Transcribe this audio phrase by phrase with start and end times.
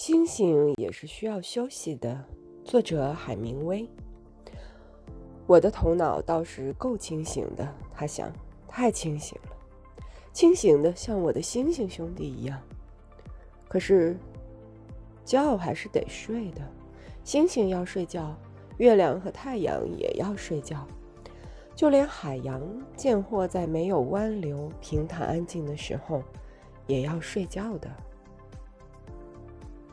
[0.00, 2.24] 星星也是需要休息的，
[2.64, 3.86] 作者海明威。
[5.46, 8.32] 我的头脑倒是够清醒的，他想，
[8.66, 9.50] 太清醒了，
[10.32, 12.58] 清醒的像我的星星兄弟一样。
[13.68, 14.16] 可是
[15.22, 16.62] 觉还是得睡的，
[17.22, 18.34] 星星要睡觉，
[18.78, 20.88] 月亮和太阳也要睡觉，
[21.74, 22.62] 就连海洋，
[22.96, 26.22] 贱货在没有湾流平坦安静的时候，
[26.86, 27.90] 也要睡觉的。